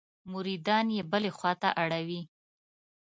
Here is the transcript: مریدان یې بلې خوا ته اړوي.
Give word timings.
مریدان 0.31 0.85
یې 0.97 1.01
بلې 1.11 1.31
خوا 1.37 1.51
ته 1.61 1.69
اړوي. 1.81 2.21